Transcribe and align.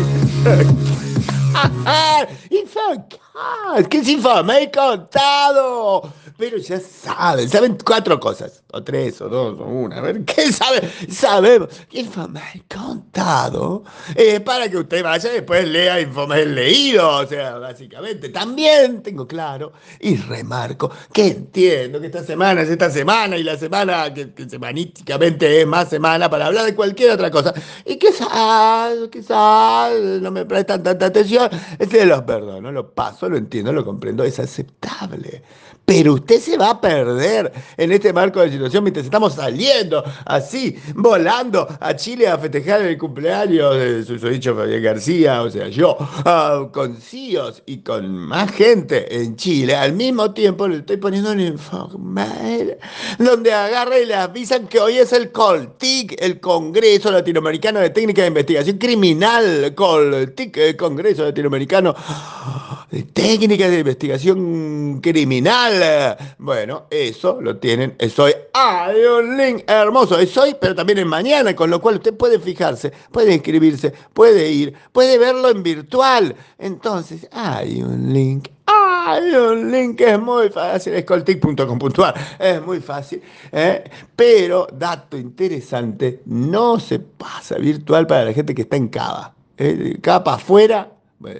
It's 2.51 2.75
a 2.75 2.97
cat. 2.97 3.93
It's 3.93 4.67
contado? 4.67 6.11
Pero 6.37 6.57
ya 6.57 6.81
saben, 6.81 7.47
saben 7.47 7.77
cuatro 7.85 8.19
cosas, 8.19 8.61
o 8.73 8.83
tres, 8.83 9.21
o 9.21 9.29
dos, 9.29 9.57
o 9.57 9.63
una. 9.63 9.97
A 9.97 10.01
ver, 10.01 10.25
¿qué 10.25 10.51
saben? 10.51 10.91
Sabemos 11.09 11.69
que 11.89 12.01
Infomay 12.01 12.61
contado 12.67 13.83
es 14.13 14.41
para 14.41 14.67
que 14.69 14.77
usted 14.77 15.01
vaya 15.01 15.31
y 15.31 15.35
después 15.35 15.65
lea 15.65 16.01
Infomay 16.01 16.45
leído, 16.45 17.09
o 17.19 17.25
sea, 17.25 17.57
básicamente. 17.57 18.29
También 18.29 19.01
tengo 19.01 19.25
claro 19.25 19.71
y 20.01 20.17
remarco 20.17 20.91
que 21.13 21.27
entiendo 21.27 22.01
que 22.01 22.07
esta 22.07 22.23
semana 22.23 22.63
es 22.63 22.69
esta 22.69 22.89
semana 22.89 23.37
y 23.37 23.43
la 23.43 23.57
semana 23.57 24.13
que, 24.13 24.33
que 24.33 24.49
semanísticamente 24.49 25.61
es 25.61 25.67
más 25.67 25.89
semana 25.89 26.29
para 26.29 26.47
hablar 26.47 26.65
de 26.65 26.75
cualquier 26.75 27.11
otra 27.11 27.31
cosa. 27.31 27.53
Y 27.85 27.97
quizás, 27.97 28.93
quizás 29.09 29.93
no 30.21 30.31
me 30.31 30.45
prestan 30.45 30.83
tanta 30.83 31.05
atención, 31.05 31.49
se 31.89 32.05
los 32.05 32.23
perdono, 32.23 32.73
lo 32.73 32.93
paso, 32.93 33.29
lo 33.29 33.37
entiendo, 33.37 33.71
lo 33.71 33.85
comprendo, 33.85 34.25
es 34.25 34.37
aceptable. 34.39 35.43
Pero 35.85 36.17
usted 36.25 36.41
se 36.41 36.57
va 36.57 36.71
a 36.71 36.81
perder 36.81 37.53
en 37.77 37.91
este 37.91 38.11
marco 38.11 38.41
de 38.41 38.49
situación 38.49 38.83
mientras 38.83 39.05
estamos 39.05 39.35
saliendo 39.35 40.03
así, 40.25 40.75
volando 40.95 41.67
a 41.79 41.95
Chile 41.95 42.27
a 42.27 42.39
festejar 42.39 42.81
el 42.81 42.97
cumpleaños 42.97 43.77
de 43.77 44.03
su 44.03 44.17
dicho 44.27 44.55
Fabián 44.55 44.81
García, 44.81 45.43
o 45.43 45.51
sea, 45.51 45.67
yo, 45.67 45.95
ah, 45.99 46.67
con 46.73 46.97
CIOs 46.97 47.61
y 47.67 47.77
con 47.77 48.17
más 48.17 48.51
gente 48.51 49.21
en 49.21 49.35
Chile. 49.35 49.75
Al 49.75 49.93
mismo 49.93 50.33
tiempo 50.33 50.67
le 50.67 50.77
estoy 50.77 50.97
poniendo 50.97 51.31
un 51.31 51.41
informe 51.41 52.77
donde 53.19 53.53
agarra 53.53 53.99
y 53.99 54.07
le 54.07 54.15
avisan 54.15 54.67
que 54.67 54.79
hoy 54.79 54.97
es 54.97 55.13
el 55.13 55.31
COLTIC, 55.31 56.15
el 56.23 56.39
Congreso 56.39 57.11
Latinoamericano 57.11 57.79
de 57.79 57.91
Técnica 57.91 58.23
de 58.23 58.29
Investigación 58.29 58.79
Criminal, 58.79 59.75
COLTIC, 59.75 60.57
el 60.57 60.75
Congreso 60.75 61.23
Latinoamericano 61.23 61.93
de 62.89 63.03
Técnica 63.03 63.69
de 63.69 63.79
Investigación 63.79 65.01
Criminal. 65.01 66.14
Bueno, 66.37 66.85
eso 66.89 67.39
lo 67.41 67.57
tienen. 67.57 67.95
Soy 68.13 68.33
hay 68.53 69.03
un 69.03 69.37
link 69.37 69.63
hermoso. 69.67 70.17
Es 70.17 70.35
hoy, 70.37 70.55
pero 70.59 70.75
también 70.75 70.99
en 70.99 71.07
mañana, 71.07 71.55
con 71.55 71.69
lo 71.69 71.81
cual 71.81 71.95
usted 71.95 72.15
puede 72.15 72.39
fijarse, 72.39 72.91
puede 73.11 73.33
inscribirse, 73.33 73.93
puede 74.13 74.49
ir, 74.51 74.73
puede 74.91 75.17
verlo 75.17 75.49
en 75.49 75.63
virtual. 75.63 76.35
Entonces, 76.57 77.27
hay 77.31 77.81
un 77.81 78.13
link 78.13 78.49
hay 78.67 79.35
un 79.35 79.71
link 79.71 80.01
es 80.01 80.19
muy 80.19 80.49
fácil, 80.49 80.93
es 80.95 81.05
coltic.com.ar, 81.05 82.15
es 82.39 82.61
muy 82.65 82.79
fácil. 82.79 83.21
¿eh? 83.51 83.83
Pero, 84.15 84.67
dato 84.73 85.17
interesante, 85.17 86.21
no 86.25 86.79
se 86.79 86.99
pasa 86.99 87.57
virtual 87.57 88.07
para 88.07 88.25
la 88.25 88.33
gente 88.33 88.55
que 88.55 88.63
está 88.63 88.77
en 88.77 88.87
Cava. 88.87 89.35
¿eh? 89.57 89.99
Capa 90.01 90.35
afuera, 90.35 90.91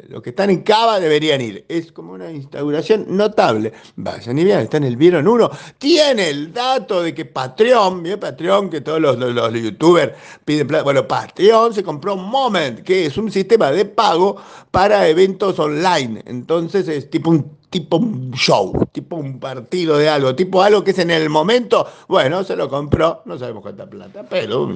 los 0.08 0.22
que 0.22 0.32
están 0.32 0.50
en 0.50 0.62
Cava 0.62 1.00
deberían 1.00 1.42
ir. 1.42 1.66
Es 1.68 1.92
como 1.92 2.14
una 2.14 2.32
instauración 2.32 3.06
notable. 3.10 3.74
Vayan 3.96 4.38
y 4.38 4.44
vean, 4.44 4.62
está 4.62 4.78
en 4.78 4.86
el 4.86 4.98
Vieron 4.98 5.28
uno. 5.28 5.50
Tiene 5.78 6.30
el 6.30 6.54
dato 6.54 7.02
de 7.02 7.14
que 7.14 7.26
Patreon, 7.26 8.04
bien 8.04 8.20
Patreon, 8.20 8.70
que 8.70 8.82
todos 8.82 9.00
los, 9.00 9.18
los, 9.18 9.54
youtubers 9.54 10.14
piden 10.44 10.68
plata. 10.68 10.84
Bueno, 10.84 11.08
Patreon 11.08 11.74
se 11.74 11.84
compró 11.84 12.16
Moment, 12.16 12.82
que 12.82 13.06
es 13.06 13.18
un 13.18 13.32
sistema 13.32 13.72
de 13.72 13.86
pago 13.86 14.38
para 14.72 15.08
eventos 15.08 15.60
online. 15.60 16.24
Entonces 16.26 16.88
es 16.88 17.10
tipo 17.10 17.30
un 17.30 17.58
tipo 17.76 17.98
un 17.98 18.32
show, 18.32 18.88
tipo 18.94 19.18
un 19.18 19.38
partido 19.38 19.98
de 19.98 20.08
algo, 20.08 20.34
tipo 20.34 20.64
algo 20.64 20.82
que 20.82 20.92
es 20.92 21.00
en 21.00 21.12
el 21.12 21.30
momento, 21.30 21.86
bueno, 22.08 22.42
se 22.46 22.56
lo 22.56 22.70
compró, 22.70 23.22
no 23.26 23.38
sabemos 23.38 23.64
cuánta 23.64 23.86
plata, 23.86 24.24
pero 24.30 24.72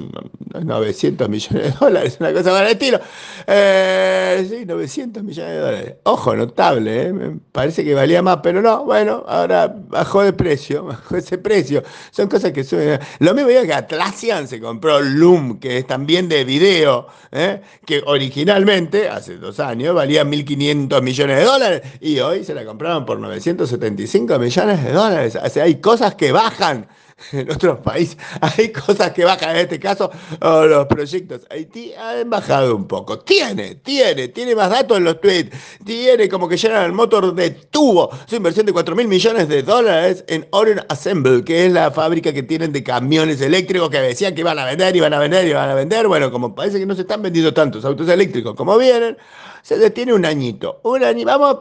900 0.62 1.26
millones 1.30 1.62
de 1.62 1.78
dólares, 1.80 2.18
una 2.20 2.30
cosa 2.34 2.50
para 2.50 2.66
el 2.66 2.72
estilo. 2.72 3.00
Eh, 3.46 4.46
sí, 4.50 4.66
900 4.66 5.22
millones 5.22 5.50
de 5.50 5.58
dólares. 5.60 5.94
Ojo, 6.02 6.36
notable, 6.36 7.08
¿eh? 7.08 7.36
parece 7.52 7.82
que 7.84 7.94
valía 7.94 8.20
más, 8.20 8.40
pero 8.42 8.60
no, 8.60 8.84
bueno, 8.84 9.24
ahora 9.26 9.74
bajó 9.88 10.22
de 10.22 10.34
precio, 10.34 10.84
bajó 10.84 11.16
ese 11.16 11.38
precio. 11.38 11.82
Son 12.10 12.28
cosas 12.28 12.52
que 12.52 12.64
suben. 12.64 13.00
Lo 13.20 13.32
mismo 13.32 13.48
digo 13.48 13.62
que 13.62 13.72
Atlassian 13.72 14.46
se 14.46 14.60
compró 14.60 15.00
Loom, 15.00 15.58
que 15.58 15.78
es 15.78 15.86
también 15.86 16.28
de 16.28 16.44
video, 16.44 17.06
¿eh? 17.32 17.62
que 17.86 18.02
originalmente, 18.04 19.08
hace 19.08 19.38
dos 19.38 19.58
años, 19.58 19.94
valía 19.94 20.22
1.500 20.22 21.00
millones 21.00 21.38
de 21.38 21.44
dólares 21.44 21.82
y 22.02 22.18
hoy 22.18 22.44
se 22.44 22.54
la 22.54 22.66
compró 22.66 22.89
por 23.06 23.18
975 23.18 24.38
millones 24.38 24.84
de 24.84 24.92
dólares. 24.92 25.38
O 25.42 25.48
sea, 25.48 25.64
hay 25.64 25.80
cosas 25.80 26.14
que 26.14 26.32
bajan 26.32 26.88
en 27.32 27.50
otros 27.50 27.80
países. 27.80 28.16
Hay 28.40 28.72
cosas 28.72 29.12
que 29.12 29.24
bajan, 29.24 29.50
en 29.50 29.56
este 29.56 29.78
caso, 29.78 30.10
los 30.40 30.86
proyectos. 30.86 31.42
Haití 31.50 31.92
han 31.94 32.28
bajado 32.30 32.74
un 32.76 32.86
poco. 32.86 33.20
Tiene, 33.20 33.76
tiene, 33.76 34.28
tiene 34.28 34.54
más 34.54 34.70
datos 34.70 34.98
en 34.98 35.04
los 35.04 35.20
tweets. 35.20 35.56
Tiene 35.84 36.28
como 36.28 36.48
que 36.48 36.56
llenan 36.56 36.84
el 36.84 36.92
motor 36.92 37.34
de 37.34 37.50
tubo. 37.50 38.10
Su 38.26 38.36
inversión 38.36 38.66
de 38.66 38.72
4 38.72 38.96
mil 38.96 39.08
millones 39.08 39.48
de 39.48 39.62
dólares 39.62 40.24
en 40.28 40.46
Orion 40.50 40.80
Assemble, 40.88 41.44
que 41.44 41.66
es 41.66 41.72
la 41.72 41.90
fábrica 41.90 42.32
que 42.32 42.42
tienen 42.42 42.72
de 42.72 42.82
camiones 42.82 43.40
eléctricos 43.40 43.90
que 43.90 44.00
decían 44.00 44.34
que 44.34 44.40
iban 44.40 44.58
a 44.58 44.64
vender, 44.64 44.94
iban 44.96 45.14
a 45.14 45.18
vender, 45.18 45.46
iban 45.46 45.68
a 45.68 45.74
vender. 45.74 46.08
Bueno, 46.08 46.30
como 46.30 46.54
parece 46.54 46.78
que 46.78 46.86
no 46.86 46.94
se 46.94 47.02
están 47.02 47.22
vendiendo 47.22 47.52
tantos 47.54 47.84
autos 47.84 48.08
eléctricos 48.08 48.54
como 48.54 48.76
vienen, 48.78 49.16
se 49.62 49.78
detiene 49.78 50.12
un 50.12 50.24
añito. 50.24 50.80
Un 50.84 51.04
año, 51.04 51.24
vamos, 51.26 51.56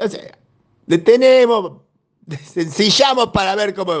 o 0.00 0.08
sea, 0.08 0.37
detenemos, 0.88 1.82
sencillamos 2.52 3.28
para 3.28 3.54
ver 3.54 3.74
cómo. 3.74 3.94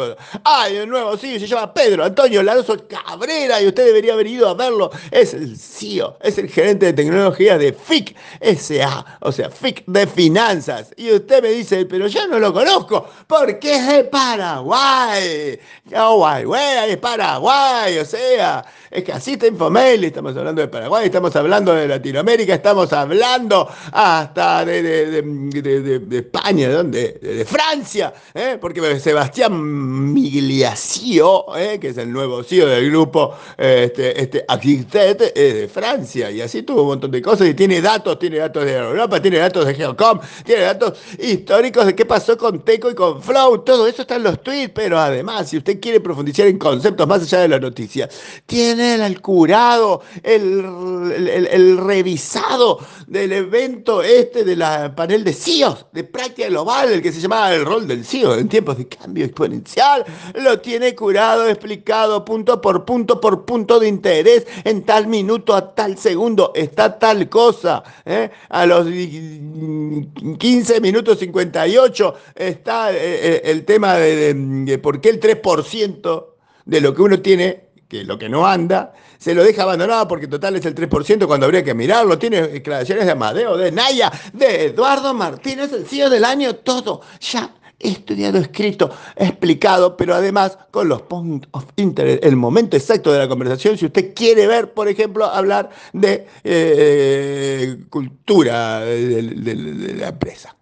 Hay 0.44 0.78
un 0.78 0.90
nuevo 0.90 1.16
CEO, 1.16 1.38
se 1.38 1.46
llama 1.46 1.72
Pedro 1.72 2.04
Antonio 2.04 2.42
Laroso 2.42 2.76
Cabrera 2.86 3.60
y 3.62 3.68
usted 3.68 3.86
debería 3.86 4.12
haber 4.12 4.26
ido 4.26 4.48
a 4.48 4.54
verlo. 4.54 4.90
Es 5.10 5.34
el 5.34 5.56
CEO, 5.56 6.18
es 6.20 6.38
el 6.38 6.48
gerente 6.48 6.86
de 6.86 6.92
tecnología 6.92 7.56
de 7.58 7.72
FIC 7.72 8.14
SA, 8.56 9.18
o 9.20 9.32
sea, 9.32 9.50
FIC 9.50 9.84
de 9.86 10.06
finanzas. 10.06 10.92
Y 10.96 11.10
usted 11.12 11.42
me 11.42 11.50
dice, 11.50 11.86
pero 11.86 12.06
yo 12.06 12.26
no 12.26 12.38
lo 12.38 12.52
conozco, 12.52 13.08
porque 13.26 13.76
es 13.76 13.86
de 13.86 14.04
Paraguay. 14.04 15.58
Paraguay, 15.90 16.44
güey, 16.44 16.90
es 16.90 16.96
Paraguay, 16.98 17.98
o 17.98 18.04
sea, 18.04 18.64
es 18.90 19.04
que 19.04 19.12
así 19.12 19.32
está 19.32 19.46
Infomail, 19.46 20.04
estamos 20.04 20.36
hablando 20.36 20.62
de 20.62 20.68
Paraguay, 20.68 21.06
estamos 21.06 21.34
hablando 21.36 21.74
de 21.74 21.86
Latinoamérica, 21.88 22.54
estamos 22.54 22.92
hablando 22.92 23.68
hasta 23.92 24.64
de, 24.64 24.82
de, 24.82 26.18
España, 26.18 26.68
¿de 26.68 26.74
dónde? 26.74 27.18
De, 27.20 27.44
Francia, 27.44 28.12
¿eh? 28.34 28.58
porque 28.60 29.00
Sebastián 29.00 30.12
Migliacio, 30.12 31.56
¿eh? 31.56 31.78
que 31.80 31.88
es 31.88 31.98
el 31.98 32.12
nuevo 32.12 32.42
CEO 32.42 32.66
del 32.66 32.90
grupo 32.90 33.34
este, 33.56 34.22
este 34.22 34.44
es 34.48 35.54
de 35.54 35.68
Francia, 35.72 36.30
y 36.30 36.40
así 36.40 36.62
tuvo 36.62 36.82
un 36.82 36.88
montón 36.88 37.10
de 37.10 37.22
cosas, 37.22 37.48
y 37.48 37.54
tiene 37.54 37.80
datos, 37.80 38.18
tiene 38.18 38.38
datos 38.38 38.64
de 38.64 38.74
Europa, 38.74 39.20
tiene 39.20 39.38
datos 39.38 39.66
de 39.66 39.74
Geocom, 39.74 40.20
tiene 40.44 40.62
datos 40.62 40.98
históricos 41.18 41.86
de 41.86 41.94
qué 41.94 42.04
pasó 42.04 42.36
con 42.36 42.60
Teco 42.60 42.90
y 42.90 42.94
con 42.94 43.22
Flow, 43.22 43.58
todo 43.58 43.86
eso 43.86 44.02
está 44.02 44.16
en 44.16 44.24
los 44.24 44.42
tweets, 44.42 44.72
pero 44.74 44.98
además, 44.98 45.48
si 45.48 45.56
usted 45.58 45.80
quiere 45.80 46.00
profundizar 46.00 46.46
en 46.46 46.58
conceptos 46.58 47.06
más 47.06 47.22
allá 47.22 47.40
de 47.40 47.48
la 47.48 47.58
noticia, 47.58 48.08
tiene 48.46 48.94
el 48.94 49.20
curado, 49.20 50.02
el, 50.22 51.78
revisado 51.78 52.78
del 53.06 53.32
evento 53.32 54.02
este 54.02 54.44
de 54.44 54.56
la 54.56 54.94
panel 54.94 55.24
de 55.24 55.32
CIOs, 55.32 55.86
de 55.92 56.04
práctica 56.04 56.48
global, 56.48 56.92
el 56.92 57.02
que 57.02 57.12
se 57.12 57.20
llamaba 57.20 57.54
el 57.54 57.64
rol 57.64 57.86
del 57.86 58.04
En 58.10 58.48
tiempos 58.48 58.78
de 58.78 58.88
cambio 58.88 59.24
exponencial. 59.26 60.04
Lo 60.34 60.60
tiene 60.60 60.94
curado, 60.94 61.46
explicado 61.46 62.24
punto 62.24 62.58
por 62.58 62.86
punto 62.86 63.20
por 63.20 63.44
punto 63.44 63.78
de 63.78 63.88
interés. 63.88 64.46
En 64.64 64.82
tal 64.84 65.08
minuto 65.08 65.54
a 65.54 65.74
tal 65.74 65.98
segundo 65.98 66.52
está 66.54 66.98
tal 66.98 67.28
cosa. 67.28 67.82
¿eh? 68.06 68.30
A 68.48 68.64
los 68.64 68.86
15 68.86 70.80
minutos 70.80 71.18
58 71.18 72.14
está 72.34 72.92
eh, 72.92 72.96
eh, 72.98 73.40
el 73.44 73.66
tema 73.66 73.96
de, 73.96 74.32
de 74.32 74.78
por 74.78 75.02
qué 75.02 75.10
el 75.10 75.20
3% 75.20 76.26
de 76.64 76.80
lo 76.80 76.94
que 76.94 77.02
uno 77.02 77.20
tiene 77.20 77.68
que 77.88 78.04
lo 78.04 78.18
que 78.18 78.28
no 78.28 78.46
anda, 78.46 78.92
se 79.18 79.34
lo 79.34 79.42
deja 79.42 79.62
abandonado 79.62 80.06
porque 80.06 80.28
total 80.28 80.56
es 80.56 80.66
el 80.66 80.74
3% 80.74 81.26
cuando 81.26 81.46
habría 81.46 81.64
que 81.64 81.74
mirarlo. 81.74 82.18
Tiene 82.18 82.46
declaraciones 82.46 83.06
de 83.06 83.12
Amadeo, 83.12 83.56
de 83.56 83.72
Naya, 83.72 84.12
de 84.32 84.66
Eduardo 84.66 85.14
Martínez, 85.14 85.72
el 85.72 85.86
CEO 85.86 86.10
del 86.10 86.24
año, 86.24 86.54
todo 86.56 87.00
ya 87.18 87.54
estudiado, 87.78 88.38
escrito, 88.38 88.90
explicado, 89.16 89.96
pero 89.96 90.14
además 90.14 90.58
con 90.70 90.88
los 90.88 91.02
points 91.02 91.48
of 91.52 91.64
interest, 91.76 92.24
el 92.24 92.36
momento 92.36 92.76
exacto 92.76 93.12
de 93.12 93.18
la 93.18 93.28
conversación, 93.28 93.78
si 93.78 93.86
usted 93.86 94.14
quiere 94.14 94.46
ver, 94.46 94.72
por 94.72 94.88
ejemplo, 94.88 95.24
hablar 95.24 95.70
de 95.92 96.26
eh, 96.44 97.78
cultura 97.88 98.80
de 98.80 99.94
la 99.98 100.08
empresa 100.08 100.57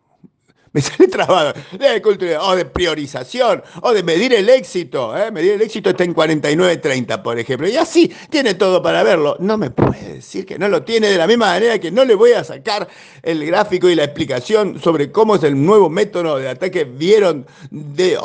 Me 0.76 0.82
sale 0.82 1.08
trabado. 1.08 1.54
De 1.72 2.02
cultura, 2.02 2.42
o 2.42 2.54
de 2.54 2.66
priorización, 2.66 3.62
o 3.80 3.94
de 3.94 4.02
medir 4.02 4.34
el 4.34 4.46
éxito. 4.50 5.16
¿eh? 5.16 5.30
Medir 5.30 5.52
el 5.52 5.62
éxito 5.62 5.88
está 5.88 6.04
en 6.04 6.14
49.30, 6.14 7.22
por 7.22 7.38
ejemplo. 7.38 7.66
Y 7.66 7.78
así 7.78 8.12
tiene 8.28 8.52
todo 8.52 8.82
para 8.82 9.02
verlo. 9.02 9.38
No 9.40 9.56
me 9.56 9.70
puede 9.70 10.16
decir 10.16 10.44
que 10.44 10.58
no 10.58 10.68
lo 10.68 10.82
tiene 10.82 11.08
de 11.08 11.16
la 11.16 11.26
misma 11.26 11.46
manera 11.46 11.78
que 11.78 11.90
no 11.90 12.04
le 12.04 12.14
voy 12.14 12.32
a 12.32 12.44
sacar 12.44 12.86
el 13.22 13.46
gráfico 13.46 13.88
y 13.88 13.94
la 13.94 14.04
explicación 14.04 14.78
sobre 14.78 15.10
cómo 15.10 15.36
es 15.36 15.44
el 15.44 15.64
nuevo 15.64 15.88
método 15.88 16.36
de 16.36 16.50
ataque 16.50 16.84
vieron 16.84 17.46
de 17.70 18.18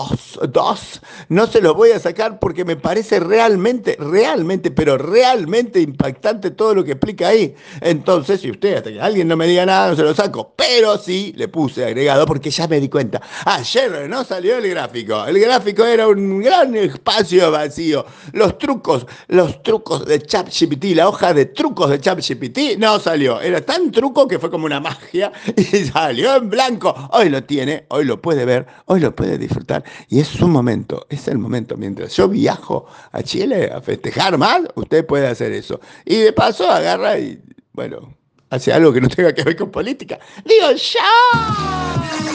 dos. 0.49 1.01
No 1.29 1.47
se 1.47 1.61
lo 1.61 1.73
voy 1.73 1.91
a 1.91 1.99
sacar 1.99 2.37
porque 2.37 2.65
me 2.65 2.75
parece 2.75 3.21
realmente, 3.21 3.95
realmente, 3.97 4.71
pero 4.71 4.97
realmente 4.97 5.79
impactante 5.79 6.51
todo 6.51 6.75
lo 6.75 6.83
que 6.83 6.91
explica 6.91 7.29
ahí. 7.29 7.55
Entonces, 7.79 8.41
si 8.41 8.51
usted, 8.51 8.75
hasta 8.75 8.91
que 8.91 8.99
alguien 8.99 9.29
no 9.29 9.37
me 9.37 9.47
diga 9.47 9.65
nada, 9.65 9.91
no 9.91 9.95
se 9.95 10.03
lo 10.03 10.13
saco. 10.13 10.53
Pero 10.57 10.97
sí 10.97 11.33
le 11.37 11.47
puse 11.47 11.85
agregado 11.85 12.25
porque 12.25 12.40
que 12.41 12.49
ya 12.49 12.67
me 12.67 12.79
di 12.79 12.89
cuenta. 12.89 13.21
Ayer 13.45 14.09
no 14.09 14.23
salió 14.23 14.57
el 14.57 14.69
gráfico. 14.69 15.25
El 15.25 15.39
gráfico 15.39 15.85
era 15.85 16.07
un 16.07 16.41
gran 16.41 16.75
espacio 16.75 17.51
vacío. 17.51 18.05
Los 18.33 18.57
trucos, 18.57 19.05
los 19.27 19.63
trucos 19.63 20.05
de 20.05 20.21
ChatGPT, 20.21 20.95
la 20.95 21.07
hoja 21.07 21.33
de 21.33 21.45
trucos 21.45 21.89
de 21.89 21.99
ChatGPT 21.99 22.77
no 22.77 22.99
salió. 22.99 23.39
Era 23.39 23.61
tan 23.61 23.91
truco 23.91 24.27
que 24.27 24.39
fue 24.39 24.49
como 24.49 24.65
una 24.65 24.79
magia 24.79 25.31
y 25.55 25.63
salió 25.63 26.35
en 26.35 26.49
blanco. 26.49 26.93
Hoy 27.11 27.29
lo 27.29 27.43
tiene, 27.43 27.85
hoy 27.89 28.05
lo 28.05 28.21
puede 28.21 28.45
ver, 28.45 28.65
hoy 28.85 28.99
lo 28.99 29.15
puede 29.15 29.37
disfrutar 29.37 29.83
y 30.09 30.19
es 30.19 30.27
su 30.27 30.47
momento, 30.47 31.05
es 31.09 31.27
el 31.27 31.37
momento. 31.37 31.77
Mientras 31.77 32.15
yo 32.15 32.27
viajo 32.27 32.85
a 33.11 33.23
Chile 33.23 33.71
a 33.73 33.81
festejar 33.81 34.37
más, 34.37 34.61
usted 34.75 35.05
puede 35.05 35.27
hacer 35.27 35.51
eso. 35.51 35.79
Y 36.05 36.17
de 36.17 36.33
paso 36.33 36.69
agarra 36.69 37.17
y, 37.19 37.41
bueno, 37.73 38.15
hace 38.49 38.73
algo 38.73 38.93
que 38.93 39.01
no 39.01 39.09
tenga 39.09 39.33
que 39.33 39.43
ver 39.43 39.55
con 39.55 39.71
política. 39.71 40.19
Digo, 40.45 40.71
ya. 40.71 42.30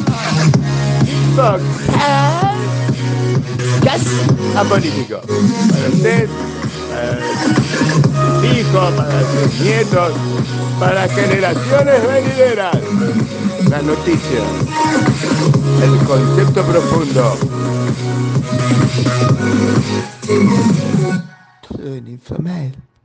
Casi 3.85 4.09
apolítico. 4.57 5.21
Para 5.21 5.89
usted, 5.93 6.29
para 6.91 7.19
sus 8.41 8.57
hijos, 8.57 8.95
para 8.95 9.21
sus 9.21 9.61
nietos, 9.61 10.13
para 10.81 11.09
generaciones 11.09 12.09
venideras. 12.09 12.79
La 13.69 13.83
noticia, 13.83 14.41
el 15.83 15.99
concepto 16.07 16.63
profundo. 16.63 17.37
Todo 21.69 21.97
en. 21.97 22.87